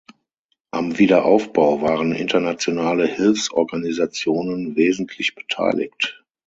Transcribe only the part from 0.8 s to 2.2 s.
Wiederaufbau waren